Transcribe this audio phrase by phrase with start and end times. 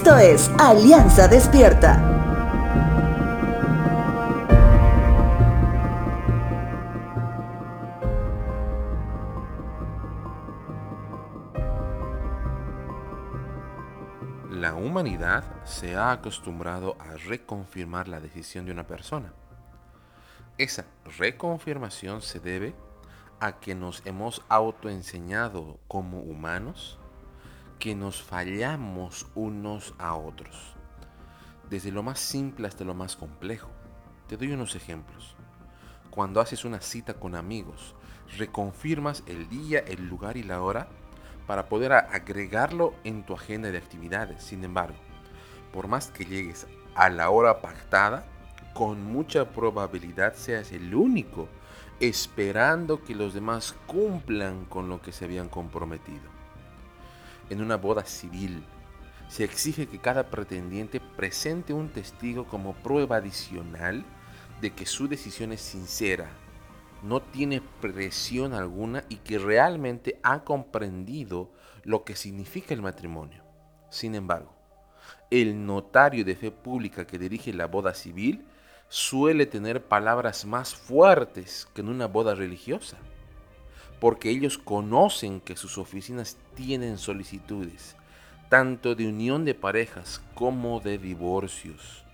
[0.00, 1.98] Esto es Alianza Despierta.
[14.50, 19.34] La humanidad se ha acostumbrado a reconfirmar la decisión de una persona.
[20.56, 20.86] Esa
[21.18, 22.74] reconfirmación se debe
[23.38, 26.98] a que nos hemos autoenseñado como humanos
[27.80, 30.74] que nos fallamos unos a otros,
[31.70, 33.70] desde lo más simple hasta lo más complejo.
[34.28, 35.34] Te doy unos ejemplos.
[36.10, 37.94] Cuando haces una cita con amigos,
[38.36, 40.88] reconfirmas el día, el lugar y la hora
[41.46, 44.42] para poder agregarlo en tu agenda de actividades.
[44.42, 44.98] Sin embargo,
[45.72, 48.26] por más que llegues a la hora pactada,
[48.74, 51.48] con mucha probabilidad seas el único
[51.98, 56.39] esperando que los demás cumplan con lo que se habían comprometido.
[57.50, 58.62] En una boda civil,
[59.28, 64.04] se exige que cada pretendiente presente un testigo como prueba adicional
[64.60, 66.30] de que su decisión es sincera,
[67.02, 71.50] no tiene presión alguna y que realmente ha comprendido
[71.82, 73.42] lo que significa el matrimonio.
[73.90, 74.54] Sin embargo,
[75.30, 78.44] el notario de fe pública que dirige la boda civil
[78.88, 82.98] suele tener palabras más fuertes que en una boda religiosa,
[84.00, 87.96] porque ellos conocen que sus oficinas tienen solicitudes,
[88.48, 92.04] tanto de unión de parejas como de divorcios,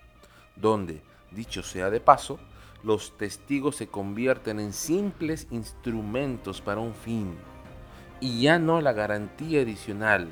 [0.55, 2.39] donde, dicho sea de paso,
[2.83, 7.35] los testigos se convierten en simples instrumentos para un fin
[8.19, 10.27] y ya no la garantía adicional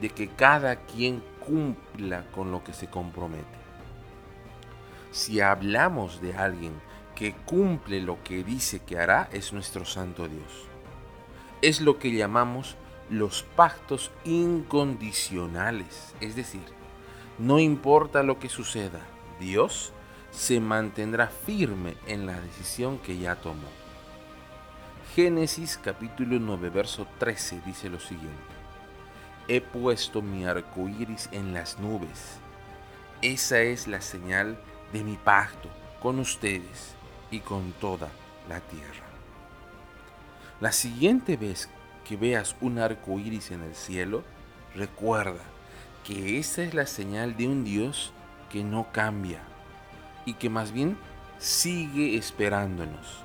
[0.00, 3.44] de que cada quien cumpla con lo que se compromete.
[5.10, 6.74] Si hablamos de alguien
[7.14, 10.75] que cumple lo que dice que hará, es nuestro Santo Dios.
[11.62, 12.76] Es lo que llamamos
[13.08, 16.14] los pactos incondicionales.
[16.20, 16.62] Es decir,
[17.38, 19.00] no importa lo que suceda,
[19.40, 19.92] Dios
[20.30, 23.68] se mantendrá firme en la decisión que ya tomó.
[25.14, 28.34] Génesis capítulo 9, verso 13 dice lo siguiente.
[29.48, 32.38] He puesto mi arco iris en las nubes.
[33.22, 34.58] Esa es la señal
[34.92, 35.70] de mi pacto
[36.02, 36.94] con ustedes
[37.30, 38.08] y con toda
[38.48, 39.05] la tierra.
[40.60, 41.68] La siguiente vez
[42.04, 44.22] que veas un arco iris en el cielo,
[44.74, 45.42] recuerda
[46.04, 48.12] que esa es la señal de un Dios
[48.50, 49.40] que no cambia
[50.24, 50.96] y que más bien
[51.38, 53.22] sigue esperándonos.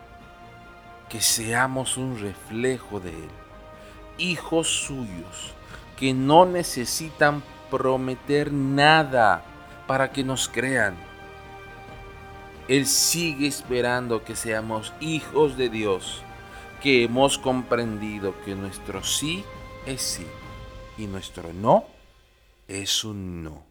[1.09, 3.29] Que seamos un reflejo de Él,
[4.17, 5.53] hijos suyos,
[5.97, 9.43] que no necesitan prometer nada
[9.87, 10.95] para que nos crean
[12.71, 16.23] él sigue esperando que seamos hijos de Dios,
[16.81, 19.43] que hemos comprendido que nuestro sí
[19.85, 20.25] es sí
[20.97, 21.85] y nuestro no
[22.67, 23.70] es un no.